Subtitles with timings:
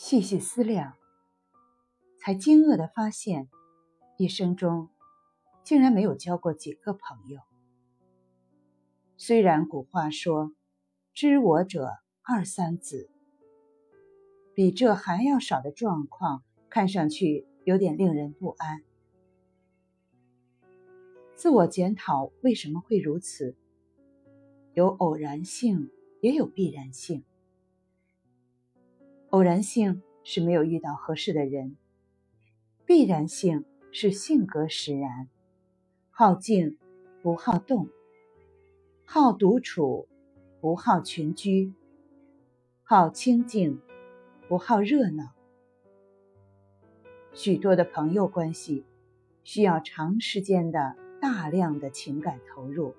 [0.00, 0.94] 细细思量，
[2.20, 3.48] 才惊愕的发现，
[4.16, 4.90] 一生中
[5.64, 7.40] 竟然没有交过几个朋友。
[9.16, 10.52] 虽然古话说
[11.14, 11.90] “知我者
[12.22, 13.10] 二三子”，
[14.54, 18.84] 比这还要少的状况，看上去有点令人不安。
[21.34, 23.56] 自我检讨为什么会如此？
[24.74, 25.90] 有偶然性，
[26.20, 27.24] 也有必然性。
[29.30, 31.76] 偶然性是没有遇到合适的人，
[32.86, 35.28] 必然性是性格使然，
[36.10, 36.78] 好静
[37.22, 37.88] 不好动，
[39.04, 40.08] 好独处
[40.62, 41.74] 不好群居，
[42.82, 43.78] 好清静
[44.48, 45.34] 不好热闹。
[47.34, 48.86] 许多的朋友关系
[49.44, 52.94] 需要长时间的大量的情感投入。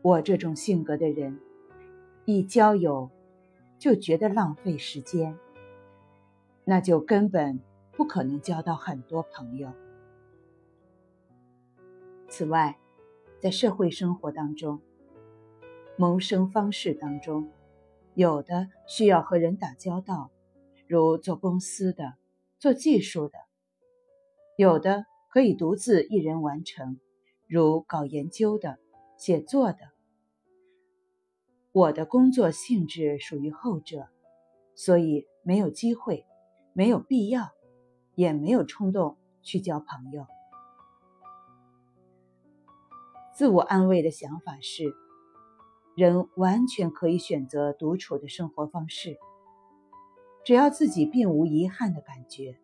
[0.00, 1.38] 我这种性格的人，
[2.24, 3.10] 一交友。
[3.78, 5.38] 就觉得浪费时间，
[6.64, 7.60] 那就根本
[7.92, 9.72] 不可能交到很多朋友。
[12.28, 12.78] 此外，
[13.40, 14.80] 在社会生活当中，
[15.96, 17.50] 谋生方式当中，
[18.14, 20.30] 有的需要和人打交道，
[20.86, 22.14] 如做公司的、
[22.58, 23.38] 做技术的；
[24.56, 26.98] 有的可以独自一人完成，
[27.46, 28.78] 如搞研究的、
[29.16, 29.78] 写作的。
[31.78, 34.08] 我的工作性质属于后者，
[34.74, 36.26] 所以没有机会，
[36.72, 37.52] 没有必要，
[38.16, 40.26] 也没有冲动去交朋友。
[43.32, 44.92] 自我安慰的想法是，
[45.96, 49.16] 人完全可以选择独处的生活方式，
[50.44, 52.58] 只要自己并无遗憾的感觉，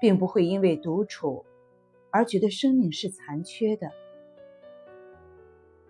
[0.00, 1.44] 并不会因为独处
[2.10, 3.92] 而觉得生命是残缺的，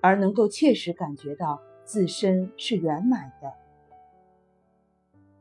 [0.02, 1.62] 而能够切实感觉到。
[1.84, 3.52] 自身是圆满的。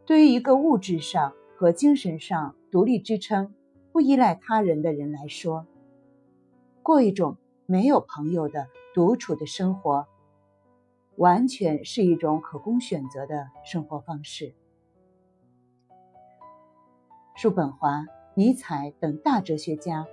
[0.05, 3.53] 对于一个物质上和精神上独立支撑、
[3.91, 5.65] 不依赖他人的人来说，
[6.81, 10.05] 过一种没有朋友的独处的生活，
[11.15, 14.53] 完全是一种可供选择的生活方式。
[17.35, 18.05] 叔本华、
[18.35, 20.05] 尼采等大哲学家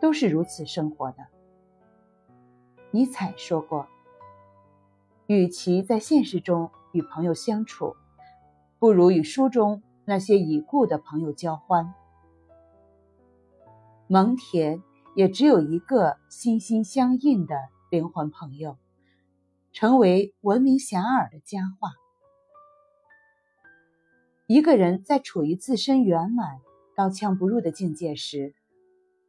[0.00, 1.26] 都是如此生活的。
[2.90, 3.86] 尼采说过。
[5.26, 7.96] 与其在现实中与朋友相处，
[8.78, 11.94] 不如与书中那些已故的朋友交欢。
[14.08, 14.82] 蒙恬
[15.14, 17.56] 也只有一个心心相印的
[17.90, 18.76] 灵魂朋友，
[19.72, 21.90] 成为闻名遐迩的佳话。
[24.46, 26.58] 一个人在处于自身圆满、
[26.94, 28.54] 刀枪不入的境界时，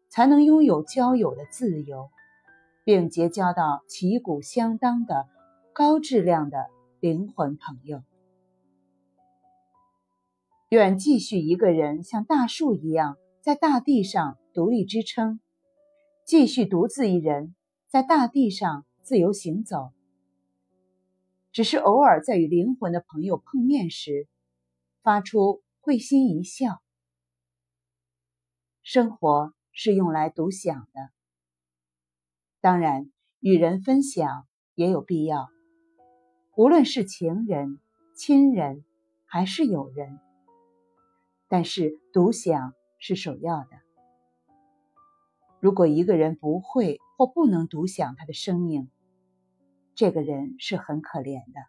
[0.10, 2.10] 才能拥有交友的自由，
[2.84, 5.28] 并结交到旗鼓相当的。
[5.74, 6.68] 高质量的
[7.00, 8.04] 灵魂朋友，
[10.70, 15.40] 愿继续一个人像大树一样在大地上独立支撑，
[16.28, 17.56] 继续独自一人
[17.88, 19.92] 在大地上自由行走。
[21.52, 24.28] 只是偶尔在与灵魂的朋友碰面时，
[25.02, 26.84] 发出会心一笑。
[28.84, 31.10] 生活是用来独享的，
[32.62, 34.46] 当然与人分享
[34.76, 35.50] 也有必要。
[36.56, 37.80] 无论是情人、
[38.14, 38.84] 亲人，
[39.26, 40.20] 还是友人，
[41.48, 43.70] 但是独享是首要的。
[45.60, 48.92] 如果一个人不会或不能独享他的生命，
[49.96, 51.60] 这个人是很可怜的。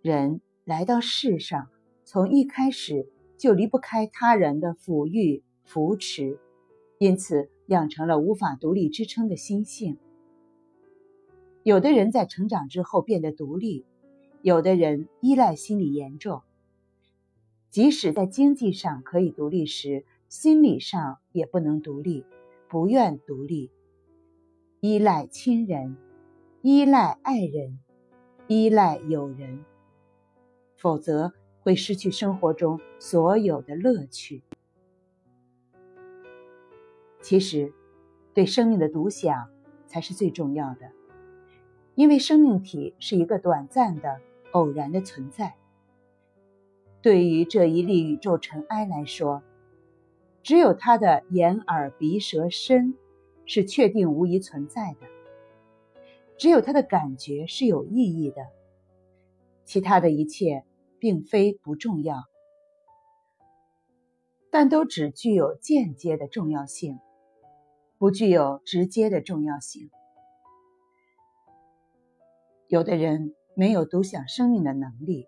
[0.00, 1.68] 人来到世上，
[2.04, 6.40] 从一开始就离不开他人的抚育、扶持，
[6.98, 9.98] 因此养成了无法独立支撑的心性。
[11.62, 13.84] 有的人在成长之后变得独立，
[14.40, 16.42] 有的人依赖心理严重。
[17.70, 22.24] 即使在经济上可以独立时，心理上也不能独立，
[22.68, 23.70] 不愿独立，
[24.80, 25.96] 依赖亲人，
[26.62, 27.78] 依赖爱人，
[28.48, 29.64] 依赖友人，
[30.76, 34.42] 否则会失去生活中所有的乐趣。
[37.20, 37.72] 其实，
[38.32, 39.48] 对生命的独享
[39.86, 40.90] 才是最重要的。
[41.94, 44.20] 因为生命体是一个短暂的、
[44.52, 45.56] 偶然的存在。
[47.02, 49.42] 对于这一粒宇宙尘埃来说，
[50.42, 52.94] 只有它的眼、耳、鼻、舌、身
[53.44, 55.06] 是确定无疑存在的；
[56.36, 58.46] 只有它的感觉是有意义的，
[59.64, 60.64] 其他的一切
[60.98, 62.24] 并非不重要，
[64.50, 66.98] 但都只具有间接的重要性，
[67.98, 69.90] 不具有直接的重要性。
[72.70, 75.26] 有的人没有独享生命的能力，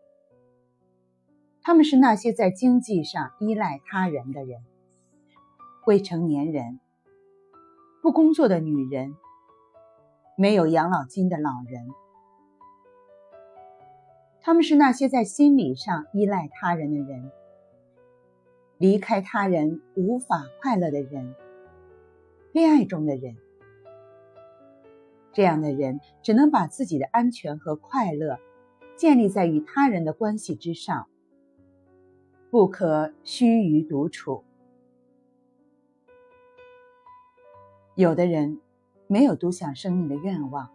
[1.60, 4.62] 他们是那些在经济上依赖他人的人，
[5.84, 6.78] 未成年人，
[8.00, 9.16] 不工作的女人，
[10.36, 11.88] 没有养老金的老人。
[14.40, 17.32] 他们是那些在心理上依赖他人的人，
[18.78, 21.34] 离开他人无法快乐的人，
[22.52, 23.36] 恋爱中的人。
[25.32, 28.38] 这样的人只能把自己的安全和快乐
[28.96, 31.08] 建立在与他人的关系之上，
[32.50, 34.44] 不可须臾独处。
[37.94, 38.60] 有的人
[39.06, 40.70] 没有独享生命的愿望，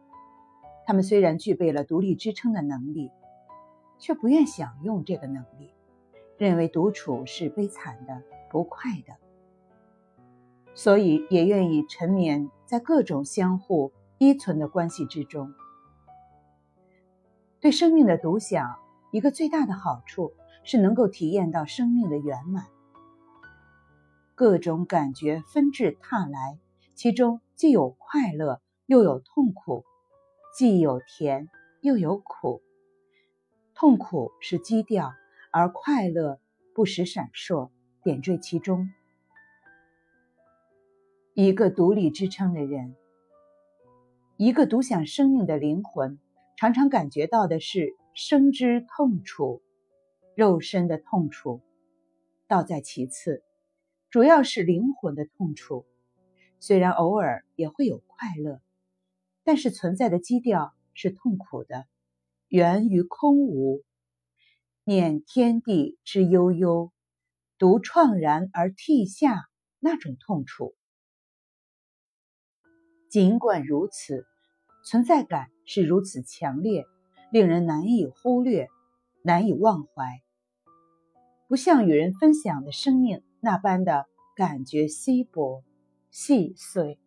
[0.86, 3.12] 他们虽然具备了独立支撑的能力，
[4.00, 5.72] 却不愿享用这个能力，
[6.38, 9.16] 认为独处是悲惨的、不快的，
[10.74, 13.92] 所以也愿意沉湎在各种相互。
[14.20, 15.54] 依存的关系之中，
[17.60, 18.76] 对生命的独享，
[19.12, 20.34] 一个最大的好处
[20.64, 22.66] 是能够体验到生命的圆满。
[24.34, 26.58] 各种感觉纷至沓来，
[26.96, 29.84] 其中既有快乐，又有痛苦；
[30.56, 31.48] 既有甜，
[31.82, 32.62] 又有苦。
[33.76, 35.14] 痛苦是基调，
[35.52, 36.40] 而快乐
[36.74, 37.70] 不时闪烁，
[38.02, 38.90] 点缀其中。
[41.36, 42.96] 一个独立支撑的人。
[44.40, 46.20] 一个独享生命的灵魂，
[46.58, 49.64] 常常感觉到的是生之痛楚，
[50.36, 51.64] 肉身的痛楚，
[52.48, 53.42] 倒在其次，
[54.12, 55.88] 主要是灵魂的痛楚。
[56.60, 58.62] 虽然偶尔也会有快乐，
[59.44, 61.88] 但是存在的基调是痛苦的，
[62.48, 63.82] 源于空无，
[64.84, 66.92] 念天地之悠悠，
[67.58, 69.50] 独怆然而涕下
[69.80, 70.76] 那种痛楚。
[73.10, 74.26] 尽管如此，
[74.84, 76.86] 存在感是如此强烈，
[77.32, 78.68] 令人难以忽略、
[79.24, 80.22] 难以忘怀。
[81.48, 84.06] 不像与人分享的生命那般的
[84.36, 85.64] 感觉稀薄、
[86.12, 87.00] 细碎。